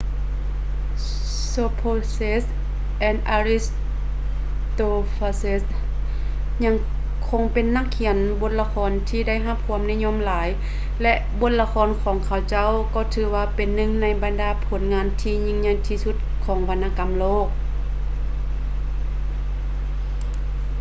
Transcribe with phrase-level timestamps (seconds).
[1.51, 2.45] sophocles
[2.99, 5.63] ແລະ aristophanes
[6.63, 6.75] ຍັງ
[7.29, 10.47] ຄົງເປັນນັກຂຽນບົດລະຄອນທີ່ໄດ້ຮັບຄວາມນິຍົມຫຼາຍ
[11.01, 16.15] ແລະ ບົດລະຄອນຂອງເຂົາເຈົ້າກໍຖືວ່າເປັນໜຶ່ງໃນບັນດາຜົນງານທີ່ຍິ່ງໃຫຍ່ທີ່ສຸດ
[16.45, 17.47] ຂອງວັນນະກຳໂລກ